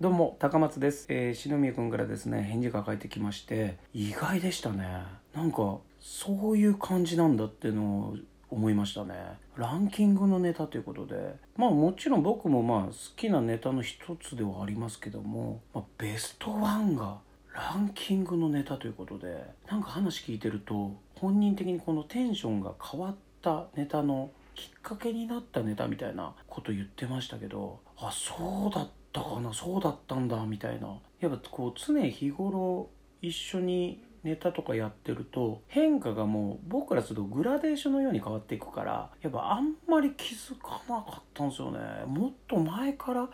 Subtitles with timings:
[0.00, 5.04] どうも高松です、えー、篠宮君からですね返事が返ってきまして意外でしたね。
[5.32, 8.16] なんかそういう感じなんだっていうのを
[8.50, 9.14] 思いましたね。
[9.56, 11.36] ランキングのネタということで。
[11.56, 17.18] まあもちろん僕もまあ好きなネタの一つではありますけども、まあ、ベストワンが
[17.54, 30.98] ランキングのネタということでなんか話聞いてると本人的にこのテンションが変わったネタのきっかけになったネタみたいなこと言ってましたけどあそうだったかなそうだったんだみたいな。
[31.20, 32.90] やっぱこう常日頃
[33.22, 41.78] 一緒にネタとかやってると変化がもう僕らするとグラデーションのように変わっていくからやっぱあんまり気づかなかったんですよね。
[42.06, 43.28] もっと前から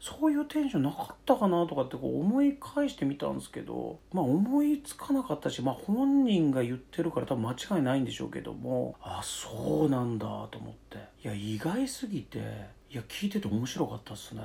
[0.00, 10.98] そういうテンションなかったかなとかってこう思い返してみたんですけどまあ思いつかなかったしまあ本人が言ってるから多分間違いないんでしょうけどもあそうなんだと思って。
[11.24, 14.40] いや意外すぎていや聞いてて面白かったっすね。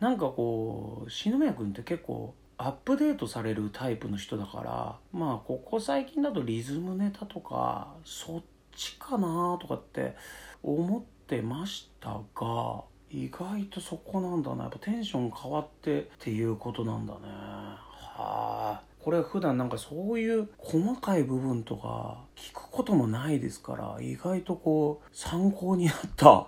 [0.00, 8.42] なんかこう篠宮君って結構アップデートされるタイプの人だからまあここ最近だとリズムネタとかそっ
[8.76, 10.14] ちかなとかって
[10.62, 14.64] 思ってましたが意外とそこなんだな。
[14.64, 17.20] やっぱテンション変わってっていうことなんだね。
[17.22, 18.82] はあ。
[19.02, 26.46] これ普段なんかそういう細かい部分とか聞くこともないですから意外とこう参考になった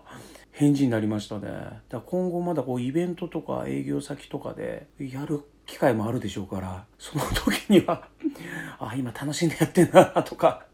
[0.53, 1.48] 返事になりましたね。
[1.89, 8.08] だ今後まだこうイベントとか営業先とかでやる機会もあるでしょうからその時には
[8.78, 10.67] あ今楽しんでやってんなとか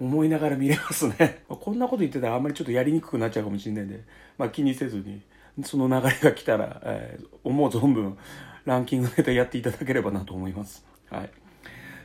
[0.00, 1.44] 思いながら見れますね。
[1.48, 4.02] こんなこと言ってたらあんまりちょっとやりにくくなっちゃうかもしれないんで、
[4.38, 5.22] まあ、気にせずに
[5.62, 8.18] その流れが来たら、えー、思う存分
[8.64, 10.84] ランキングネタやっていただければなと思います。
[11.10, 11.30] はい。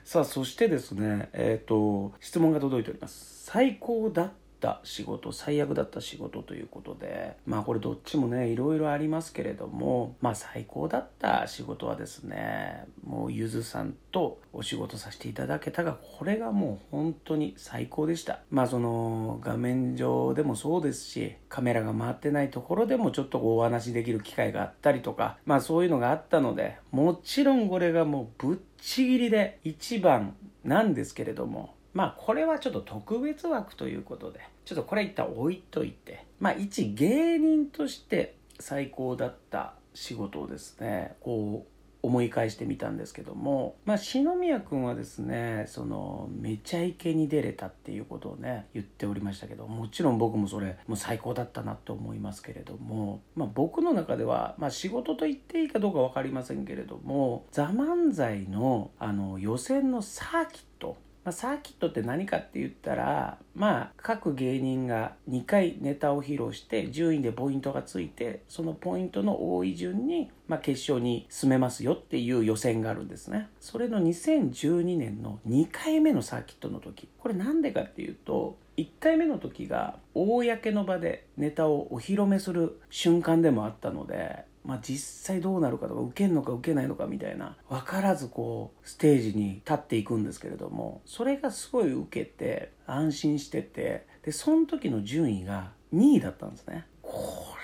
[0.03, 3.45] さあそしてですねえっ、ー、と質問が届いております。
[3.45, 18.39] 最高だった仕事最悪だった仕事ということでまあこれどっちもねいろいろありますけれどもまあ最高だった仕事はですねもうゆずさんとお仕事させていただけたがこれがもう本当に最高でした。
[18.49, 41.72] まあその画面上でもそうですしカメラが回ってないところでもちょっとお話しできる機会があったりとかまあそういうのがあったのでもちろんこれがもうぶっちぎりで一番なんですけれどもまあこれはちょっと特別枠ということでちょっとこれ一旦置いといてまあ一芸人として最高だった仕事をですねこう
[42.03, 73.49] 思い返してみたんですけどもまあ篠宮君はですねそのめちゃイケに出れたっていうことをね言っておりましたけどもちろん僕もそれもう最高だったなと思いますけれどもまあ僕の中ではまあ仕事と言っていいかどうか分かりませんけれども「ザ漫才のあの予選のサーキットまあ、サーキットって何かって言ったらまあ各芸人が2回ネタを披露して順位でポイントがついてそのポイントの多い順に、まあ、決勝に進めますよっていう予選があるんですね。
[73.59, 77.07] それの2012年の2回目のサーキットの時。
[77.19, 96.85] これなんでかっていうと1回目の時が公の場でネタをお披露目する瞬間でもあったのでまあ、実際どうなるかとか受けるのか受けないのかみたいな分からずこうステージに立っていくんですけれどもそれがすごい受けて安心しててでその時の順位が2位だったんですね。
[97.01, 97.55] こ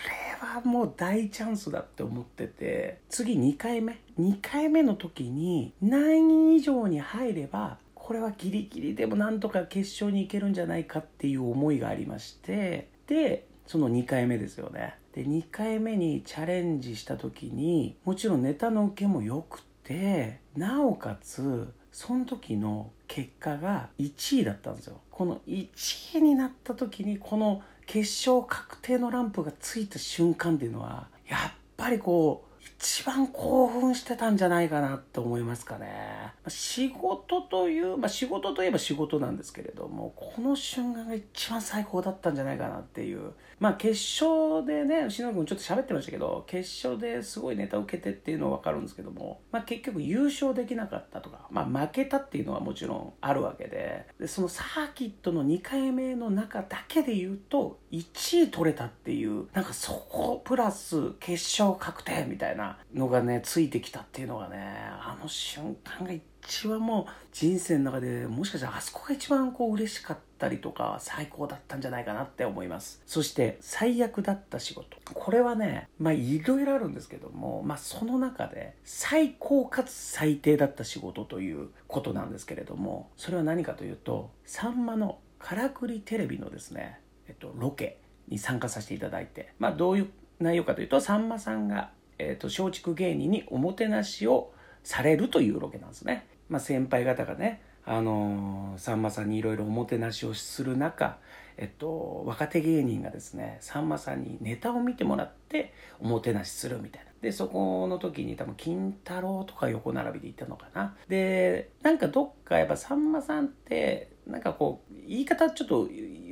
[0.41, 32.48] れはもう大チャンスだって思ってて次2回目2回目の時に何位以上に入ればこれはギリギリでもなんとか決勝に行けるんじゃないかっていう思いがありましてでその2回目ですよねで2回目にチャレンジした時にもちろんネタの受けも良くてなおかつその時の結果が1位だったんですよこの1位になった時にこの決勝確定のランプがついた瞬間っていうのはやっぱりこう
[32.80, 36.34] 一番興奮してたんじゃないかなって思いますかね。
[36.48, 43.34] 仕事という、まあ、仕事といえば仕事なんですけれども、この瞬間が一番最高だったんじゃないかなっていう。
[43.59, 87.98] まあ決勝でね、篠君ちょっと喋ってましたけど、決勝ですごいネタを受けてっていうのはわかるんですけども、まあ結局優勝できなかったとか、まあ負けたっていうのはもちろんあるわけで、でそのサーキットの2回目の中だけで言うと、1位取れたっていう、なんかそこプラス決勝確定みたいな、のがねついてきたっていうのがねあの瞬間が一番もう人生の中でもしかしたらあそこが一番こう嬉しかったたりとか最高だったんじゃないかなって思いますそして最悪だった仕事これはねまあいろいろあるんですけどもまあその中で最高かつ最低だった仕事ということなんですけれどもそれは何かというとさんまのからくりテレビのですねえっとロケ
[88.28, 91.89] に参加させていただいてまあどういう内容かというとさんまさんが
[92.19, 94.51] えーと、松竹芸人におもてなしを
[94.84, 96.25] されるというロケなんですね。
[96.50, 101.18] まあ、先輩方がね、あの、さんまさんにいろいろおもてなしをする中、
[101.57, 107.07] えっと、若手芸人がですねさんまさんにネタを見てもらっておもてなしするみたいな。
[107.22, 110.95] でそこの時に多分金太郎とか横並びで行ったのかな。
[111.07, 115.88] でなんかどっかやっぱさんまさんってなんかこう言い方ちょっと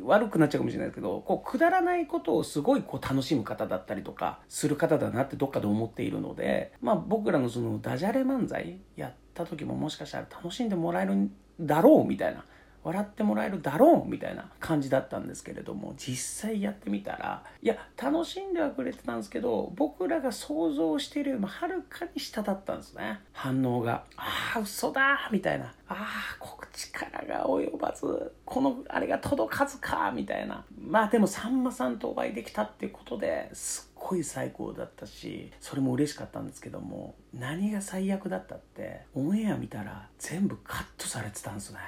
[0.06, 12.46] 悪くなっちゃうかもしれないですけどこうくだらないことをすごいこう楽しむ方だったりとかする方だなってどっかで思っているのでまあ僕らのそのダジャレ漫才やった時ももしかしたら楽しんでもらえるんだろうみたいな
[12.86, 23.20] 笑ってもらえるだろうみたいな感じだったんですけれども実際やってみたらいや楽しんではくれてたんですけど僕らが想像しているよりもはるかに下だったんですね。
[23.34, 25.66] 反応がああ嘘だみたいな。
[25.66, 26.08] ああ
[26.40, 30.64] 告知からが及ばずこのあれが届かずかみたいな。
[30.80, 41.80] まあでもさんまさんとお会いできたっていうことですっごい最高だったしそれも嬉しかったんですけども何が最悪だったってオンエア見たら全部カットされてたんですね。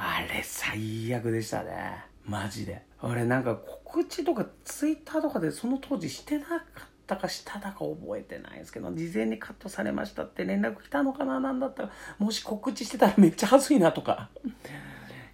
[0.00, 2.04] あれ最悪でしたね。
[2.24, 2.82] マジで。
[3.02, 6.60] 俺なんか告知とかツイッターとかでその当時してなかっ
[7.08, 14.28] たかしただか覚えてないですけど事前にカットされましたって連絡来たのかななんだったらもし告知してたらめっちゃ恥ずいなとか。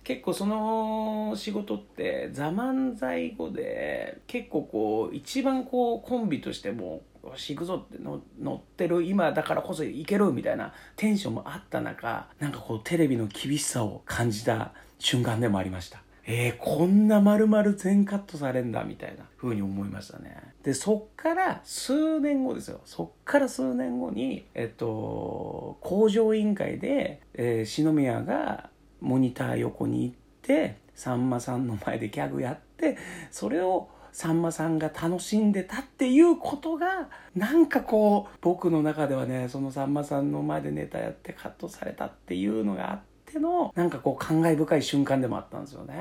[0.05, 16.05] 結構その仕事って「ザ漫才後で結構こう一番こうコンビとしてもよし行くぞっての乗ってる今だからこそ行けるみたいなテンションもあった中なんかこうテレビの厳しさを感じた瞬間でもありました。
[16.27, 20.37] えー、こんな丸々全カットされんだみたいな風に思いましたね。
[20.63, 22.81] でそっから数年後ですよ。
[22.87, 28.71] そっから数年後にえっと工場委員会で、えー、篠宮が
[29.05, 32.97] モニター横に行ってさんまさんの前でギャグやって
[33.31, 45.97] それをさんまさんが楽しんでたっていうことがなんかこう僕の中ではねそのさんまさんの前でネタやってカットされたっていうのがあってのなんかこう感慨深い瞬間でもあったんですよね。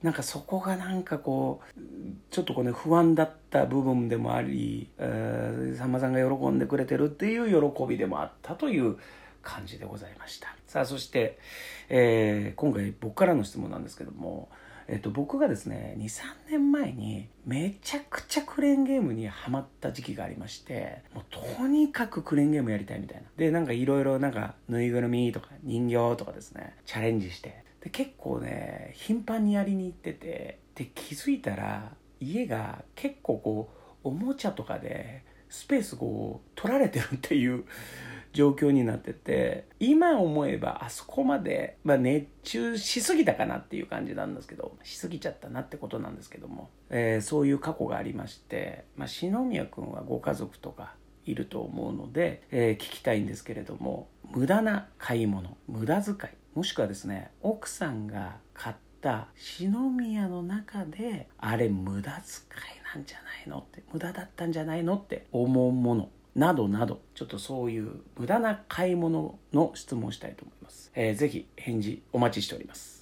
[0.00, 1.80] なんかそこがなんかこう
[2.30, 8.96] ちょっとこうね不安だった部分でもあり、えー、さんまさんが喜んでくれてるっていう喜びでもあったという
[9.46, 10.54] 感じでございました。
[10.66, 11.38] さあそして、
[11.88, 14.48] えー、今回僕からの質問なんですけども
[14.88, 23.24] えっと、僕がですね23年前にめちゃくちゃクレーンゲームにハマった時期がありましてもうとにかくクレーンゲームやりたいみたいな。
[23.36, 27.64] でなんかいろいろなんかぬいぐるみとか人形とかですねチャレンジして。
[27.80, 33.70] で結構ね頻繁にやりに行っててで気づいたら家が結構こ
[34.04, 37.64] うおもちゃとかでスペースこう取られてるっていう
[38.36, 50.92] 状況になってて今思えばあそこまで、まあ、熱中しすぎたかなっていう感じなんですけどしすぎちゃったなってことなんですけども、えー、そういう過去がありまして、まあ、篠宮君はご家族とか
[51.24, 56.18] いると思うので、えー、聞きたいんですけれども無駄な買い物無駄遣い
[56.54, 62.22] もしくはですね奥さんが買った篠宮の中であれ無駄遣い
[62.94, 66.10] なんじゃないのって無駄だったんじゃないのって思うもの。
[66.36, 70.92] などなど、ちょっとそういう無駄な買い物の質問をしたいと思います。
[70.94, 72.95] えー、ぜひ返事お待ちしております。